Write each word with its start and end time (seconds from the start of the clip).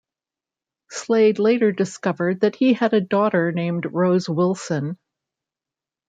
Slade 0.89 1.37
later 1.37 1.71
discovered 1.71 2.39
that 2.39 2.55
he 2.55 2.73
had 2.73 2.95
a 2.95 3.01
daughter 3.01 3.51
named 3.51 3.85
Rose 3.85 4.27
Wilson. 4.27 4.97